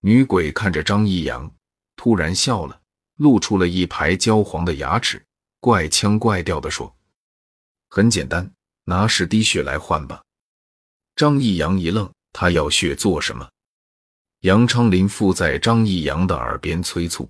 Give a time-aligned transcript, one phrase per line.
[0.00, 1.50] 女鬼看着张义阳，
[1.94, 2.80] 突然笑了，
[3.16, 5.22] 露出了一排焦黄的牙齿，
[5.60, 6.94] 怪腔怪调的说
[7.90, 8.50] ：“很简单，
[8.84, 10.22] 拿十滴血来换吧。”
[11.16, 13.46] 张义阳一愣，他要血做什么？
[14.40, 17.28] 杨昌林附在张义阳的耳边催促：“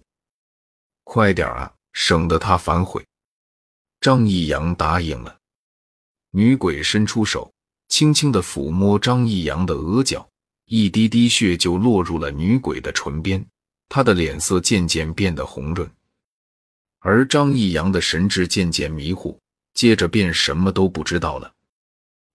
[1.03, 3.05] 快点啊，省得他反悔。”
[4.01, 5.37] 张义阳答应了。
[6.31, 7.53] 女鬼伸出手，
[7.89, 10.30] 轻轻的抚摸张义阳的额角，
[10.73, 13.45] 一滴滴血就落入了女鬼的唇边，
[13.89, 15.91] 她的脸色渐渐变得红润，
[17.01, 19.37] 而张义阳的神智渐渐迷糊，
[19.75, 21.53] 接着便什么都不知道了。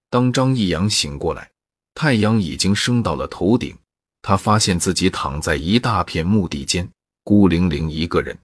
[0.10, 1.50] 当张义阳醒过来，
[1.94, 3.74] 太阳已经升到了头顶，
[4.22, 6.86] 他发现自己躺在一大片墓地间，
[7.24, 8.38] 孤零零一个人。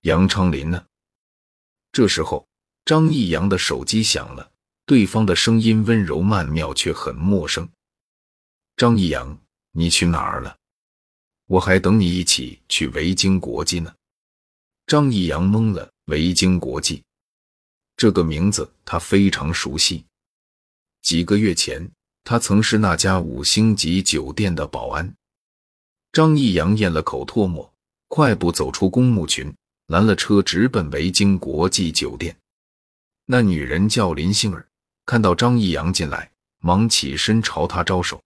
[0.00, 0.84] 杨昌林呢？
[1.92, 2.44] 这时候，
[2.84, 4.50] 张义阳的手机响了。
[4.84, 7.68] 对方的声音温柔曼妙，却很陌生。
[8.76, 9.38] 张一阳，
[9.72, 10.54] 你去哪儿了？
[11.46, 13.94] 我还等你一起去维京国际呢。
[14.86, 15.90] 张一阳懵了。
[16.06, 17.02] 维京国际
[17.96, 20.04] 这个名字他非常熟悉。
[21.02, 21.90] 几个月前，
[22.22, 25.12] 他曾是那家五星级酒店的保安。
[26.12, 27.68] 张一阳咽了口唾沫，
[28.06, 29.52] 快步走出公墓群，
[29.88, 32.36] 拦了车，直奔维京国际酒店。
[33.24, 34.68] 那女人叫林杏儿。
[35.06, 38.22] 看到张一阳进来，忙起身朝他招手。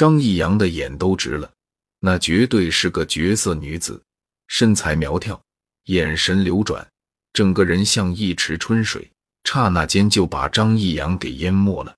[0.00, 1.52] 张义阳的眼都直了，
[1.98, 4.02] 那绝对是个绝色女子，
[4.46, 5.38] 身材苗条，
[5.88, 6.88] 眼神流转，
[7.34, 9.10] 整个人像一池春水，
[9.44, 11.94] 刹那间就把张义阳给淹没了。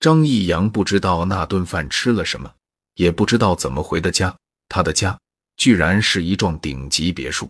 [0.00, 2.52] 张义阳不知道那顿饭吃了什么，
[2.94, 4.36] 也不知道怎么回的家，
[4.68, 5.16] 他的家
[5.56, 7.48] 居然是一幢顶级别墅。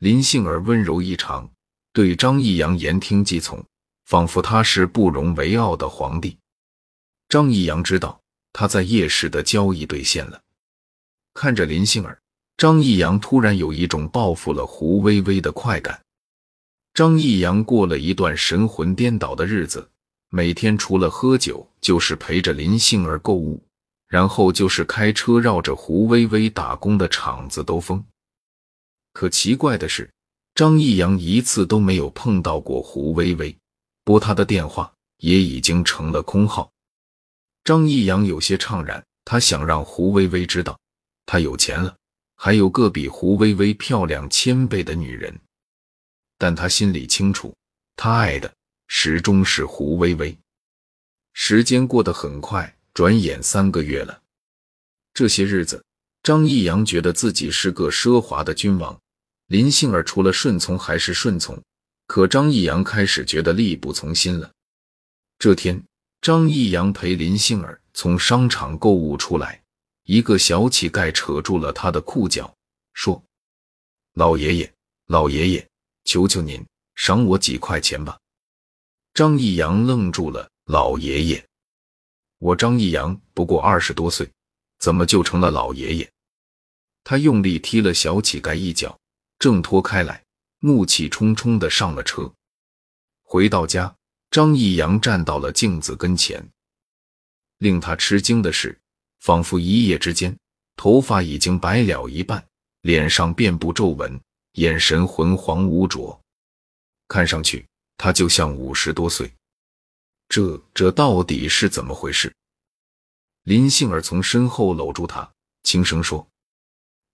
[0.00, 1.50] 林杏儿温柔异常，
[1.94, 3.64] 对张义阳言听计从。
[4.04, 6.36] 仿佛他是不容为傲的皇帝。
[7.30, 8.20] 张义阳知道
[8.52, 10.40] 他在夜市的交易兑现了。
[11.34, 12.20] 看着林杏儿，
[12.56, 16.00] 张义阳突然有一种报复了胡薇薇的快感。
[16.94, 19.88] 张义阳过了一段神魂颠倒的日子，
[20.30, 23.62] 每天除了喝酒，就是陪着林杏儿购物，
[24.08, 28.04] 然后就是开车绕着胡薇薇打工的厂子兜风。
[29.12, 30.10] 可奇怪的是，
[30.54, 33.56] 张义阳一次都没有碰到过胡薇薇。
[34.02, 36.72] 拨他的电话也已经成了空号。
[37.68, 40.80] 张义阳有些怅然，他想让胡薇薇知道
[41.26, 41.94] 他有钱了，
[42.34, 45.38] 还有个比胡薇薇漂亮千倍的女人。
[46.38, 47.54] 但他心里清楚，
[47.94, 48.50] 他爱的
[48.86, 50.34] 始终是胡薇薇。
[51.34, 54.18] 时间过得很快，转眼三个月了。
[55.12, 55.84] 这些日子，
[56.22, 58.98] 张义阳觉得自己是个奢华的君王。
[59.48, 61.62] 林杏儿除了顺从还是顺从。
[62.06, 64.50] 可张义阳开始觉得力不从心了。
[65.38, 65.84] 这天，
[66.20, 69.62] 张义阳陪林杏儿从商场购物出来，
[70.04, 72.54] 一个小乞丐扯住了他的裤脚，
[72.92, 73.22] 说
[74.14, 74.72] ：“老爷爷，
[75.06, 75.68] 老爷爷，
[76.04, 76.64] 求求您
[76.94, 78.18] 赏我几块钱吧。”
[79.14, 81.46] 张义阳愣住了：“老爷爷，
[82.38, 84.30] 我张义阳不过二十多岁，
[84.78, 86.12] 怎么就成了老爷爷？”
[87.04, 88.98] 他用力踢了小乞丐一脚，
[89.38, 90.22] 挣脱开来。
[90.60, 92.34] 怒气冲冲的上了车，
[93.22, 93.94] 回到家，
[94.30, 96.46] 张义阳站到了镜子跟前。
[97.58, 98.78] 令他吃惊的是，
[99.20, 100.36] 仿佛一夜之间，
[100.76, 102.46] 头发已经白了一半，
[102.82, 104.20] 脸上遍布皱纹，
[104.52, 106.20] 眼神浑黄无浊，
[107.08, 107.66] 看上去
[107.96, 109.32] 他就像五十多岁。
[110.28, 112.32] 这这到底是怎么回事？
[113.42, 115.28] 林杏儿从身后搂住他，
[115.62, 116.28] 轻声说：“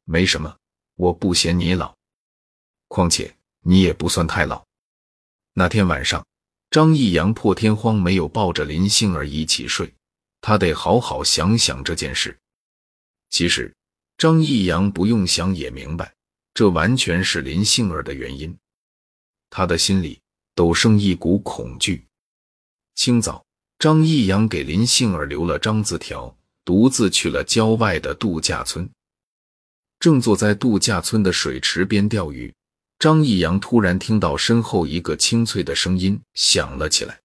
[0.04, 0.54] 没什么，
[0.96, 1.94] 我不嫌你老。”
[2.88, 4.64] 况且你也不算太老。
[5.52, 6.26] 那天晚上，
[6.74, 9.94] 张义阳破天荒没有抱着林杏儿一起睡，
[10.40, 12.36] 他得好好想想这件事。
[13.30, 13.72] 其实，
[14.18, 16.12] 张义阳不用想也明白，
[16.52, 18.52] 这完全是林杏儿的原因。
[19.50, 20.20] 他的心里
[20.56, 22.04] 陡生一股恐惧。
[22.96, 23.46] 清早，
[23.78, 28.90] 张义阳给林杏儿留了张字条，独自去了郊外的度假村。
[30.00, 32.52] 正坐在度假村的水池边钓鱼。
[32.98, 37.20] 张义阳突然听到身后一个清脆的声音响了起来：“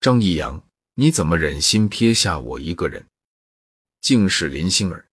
[0.00, 0.62] 张义阳，
[0.94, 3.06] 你怎么忍心撇下我一个人？”
[4.00, 5.06] 竟是林杏儿。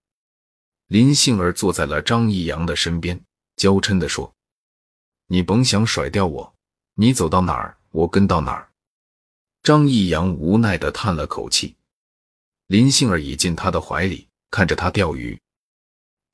[0.87, 3.21] 林杏儿坐在了张义阳的身边，
[3.55, 4.33] 娇嗔地说
[5.27, 6.55] ：“你甭想甩掉我，
[6.95, 8.71] 你走到哪儿，我跟到哪儿。”
[9.61, 11.75] 张义阳无奈地叹了口气。
[12.67, 15.37] 林杏儿倚进他的怀里，看着他钓鱼。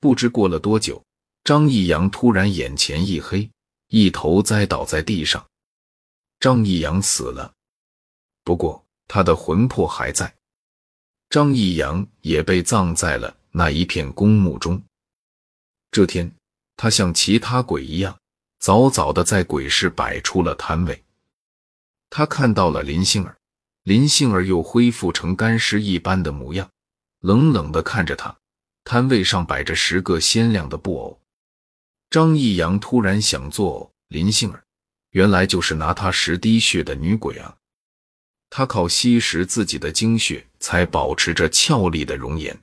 [0.00, 1.04] 不知过了多久。
[1.44, 3.50] 张义阳突然眼前一黑，
[3.88, 5.46] 一头栽倒在地上。
[6.40, 7.52] 张义阳死了，
[8.42, 10.34] 不过他的魂魄还在。
[11.28, 14.82] 张义阳也被葬在了那一片公墓中。
[15.90, 16.34] 这天，
[16.78, 18.18] 他像其他鬼一样，
[18.58, 21.04] 早早的在鬼市摆出了摊位。
[22.08, 23.36] 他看到了林杏儿，
[23.82, 26.70] 林杏儿又恢复成干尸一般的模样，
[27.20, 28.34] 冷冷的看着他。
[28.82, 31.20] 摊位上摆着十个鲜亮的布偶。
[32.14, 34.62] 张义阳突然想做，林杏儿
[35.10, 37.56] 原来就是拿他十滴血的女鬼啊！
[38.50, 42.56] 他靠吸食自己的精血才保持着俏丽的容颜。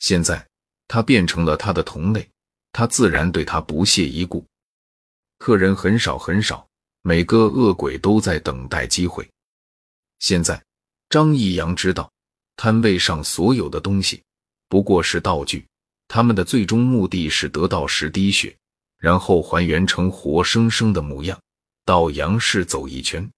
[0.00, 0.44] 现在
[0.88, 2.28] 他变成了他的同类，
[2.72, 4.44] 他自然对他不屑一顾。
[5.38, 6.66] 客人很少很少，
[7.02, 9.30] 每个恶鬼都在等待机会。
[10.18, 10.60] 现在
[11.10, 12.10] 张义阳知道，
[12.56, 14.20] 摊位上所有的东西
[14.68, 15.64] 不过是道具，
[16.08, 18.56] 他们的最终目的是得到十滴血，
[18.98, 21.38] 然后还原成活生生的模样，
[21.84, 23.30] 到杨氏走一圈。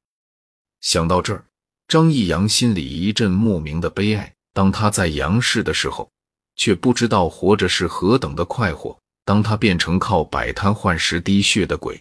[0.80, 1.44] 想到这儿，
[1.88, 4.32] 张义阳心里一阵莫名的悲哀。
[4.54, 6.10] 当他在杨氏的时候。
[6.60, 8.94] 却不知道活着是何等的快活。
[9.24, 11.98] 当他变成靠摆摊换十滴血的鬼，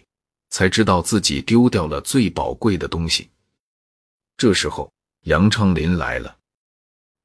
[0.50, 3.30] 才知道自己丢掉了最宝贵的东西。
[4.36, 6.36] 这时候，杨昌林来了，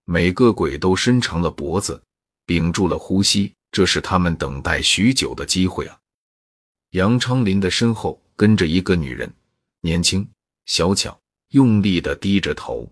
[0.06, 2.02] 每个鬼都伸长了脖子，
[2.46, 5.98] 屏住了呼吸，这是他们等待许久的机会啊！
[6.92, 9.32] 杨昌林的身后跟着一个女人，
[9.82, 10.28] 年轻
[10.66, 11.20] 小巧，
[11.50, 12.90] 用力的低着头。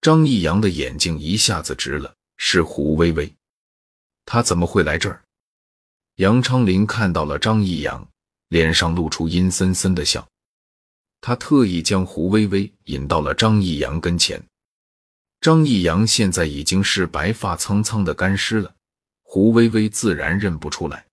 [0.00, 3.32] 张义阳的眼睛一下子直了，是胡薇薇。
[4.24, 5.22] 他怎么会来这儿？
[6.16, 8.06] 杨昌林看到了张义阳，
[8.48, 10.26] 脸上露出阴森森的笑。
[11.20, 14.42] 他特意将胡薇薇引到了张义阳跟前。
[15.40, 18.74] 张义阳现在已经是白发苍苍的干尸了，
[19.22, 21.06] 胡薇薇自然认不出来。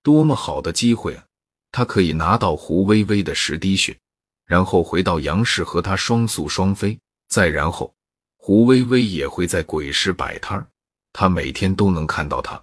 [0.00, 1.24] 多么好的机会啊！
[1.72, 3.98] 他可以拿到胡薇薇的十滴血，
[4.46, 6.96] 然后回到杨氏和他双宿双飞。
[7.28, 7.92] 再然后，
[8.36, 10.66] 胡薇薇也会在鬼市摆摊儿。
[11.12, 12.62] 他每天都能看到他，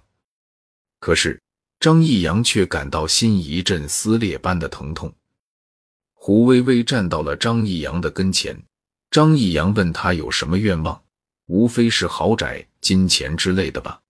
[0.98, 1.40] 可是
[1.78, 5.12] 张义阳却感到心一阵撕裂般的疼痛。
[6.14, 8.62] 胡薇薇站到了张义阳的跟前，
[9.10, 11.02] 张义阳问他有什么愿望，
[11.46, 14.00] 无非是豪宅、金钱之类的吧？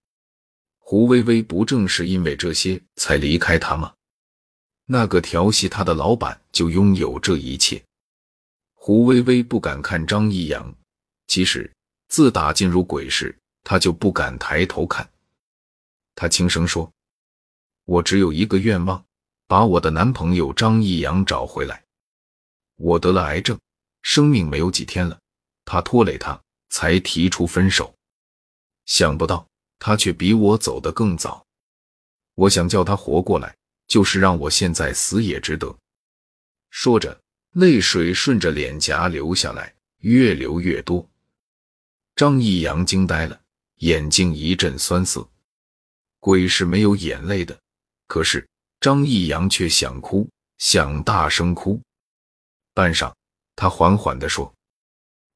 [0.79, 3.95] 胡薇薇不正是因为这些才离开他吗？
[4.85, 7.83] 那个调戏他的老板就拥有这一切。
[8.75, 10.75] 胡薇薇不敢看张义阳，
[11.29, 11.71] 其实
[12.09, 13.35] 自打进入鬼市。
[13.63, 15.09] 他就不敢抬头看。
[16.15, 16.91] 他轻声说
[17.85, 19.05] ：“我只有一个愿望，
[19.47, 21.85] 把我的男朋友张义阳找回来。
[22.77, 23.61] 我得了癌症，
[24.03, 25.19] 生命没有几天了，
[25.65, 27.95] 他拖累他，才提出分手。
[28.87, 29.47] 想不到
[29.79, 31.45] 他却比我走得更早。
[32.35, 33.57] 我想叫他活过来，
[33.87, 35.77] 就是让我现在死也值得。”
[36.71, 37.21] 说着，
[37.53, 41.07] 泪水顺着脸颊流下来，越流越多。
[42.17, 43.41] 张义阳惊呆了。
[43.81, 45.27] 眼睛一阵酸涩，
[46.19, 47.59] 鬼是没有眼泪的，
[48.07, 48.47] 可是
[48.79, 51.81] 张义阳却想哭，想大声哭。
[52.75, 53.11] 半晌，
[53.61, 54.51] 他缓缓地说：“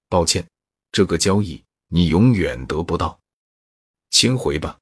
[0.08, 0.42] 抱歉，
[0.90, 3.20] 这个交易你永远得不到，
[4.08, 4.78] 请回吧。”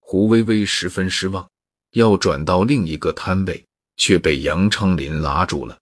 [0.00, 1.46] 胡薇薇十分失望，
[1.90, 3.62] 要转到另一个摊位，
[3.98, 5.78] 却被杨昌林拉住了。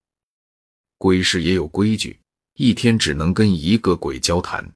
[0.99, 2.19] 鬼市也有规矩，
[2.55, 4.69] 一天只能跟一个鬼交谈。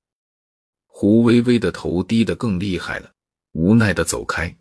[0.87, 3.13] 胡薇薇的头低得更厉害了，
[3.55, 4.57] 无奈的走开。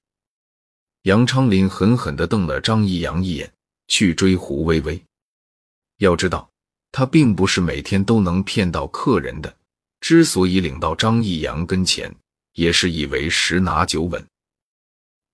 [1.03, 3.53] 杨昌林狠狠地瞪了张一阳一眼，
[3.87, 4.99] 去追胡薇薇。
[5.97, 6.49] 要知道，
[6.91, 9.55] 他并不是每天都能骗到客人的。
[9.99, 12.13] 之所以领到张义阳跟前，
[12.53, 14.25] 也是以为十拿九稳。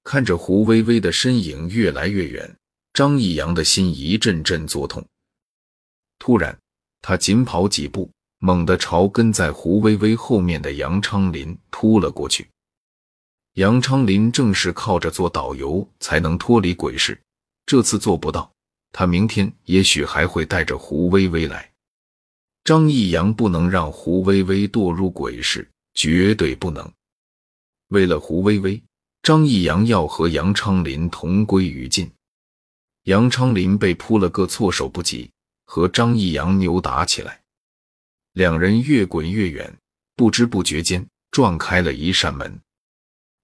[0.03, 2.55] 看着胡薇薇的身影越来越远，
[2.93, 5.05] 张义阳的心一阵阵作痛。
[6.19, 6.57] 突然，
[7.01, 8.09] 他紧跑几步。
[8.45, 12.45] 猛地朝跟在胡薇薇后面的杨昌林扑了过去。
[13.53, 17.17] 杨昌林正是靠着做导游才能脱离鬼市，
[17.65, 18.52] 这次做不到，
[18.93, 21.69] 他明天也许还会带着胡薇薇来。
[22.63, 26.89] 张义阳不能让胡薇薇堕入鬼市，绝对不能。
[27.89, 28.81] 为了胡薇薇，
[29.21, 32.09] 张义阳要和杨昌林同归于尽。
[33.03, 35.29] 杨昌林被扑了个措手不及，
[35.65, 37.41] 和张义阳扭打起来。
[38.31, 39.75] 两人越滚越远，
[40.15, 42.57] 不知不觉间撞开了一扇门。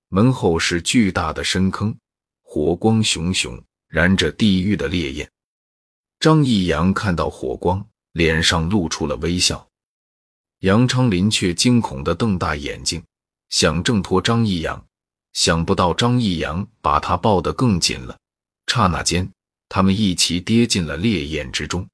[0.08, 1.96] 门后是巨大的深坑，
[2.42, 5.30] 火光熊熊，燃着地狱的烈焰。
[6.20, 9.66] 张义阳看到火光，脸上露出了微笑。
[10.60, 13.02] 杨昌林却惊恐的瞪大眼睛，
[13.48, 14.86] 想挣脱张义阳，
[15.32, 18.18] 想不到张义阳把他抱得更紧了。
[18.68, 19.32] 刹那间，
[19.70, 21.88] 他们一起跌进了烈焰之中。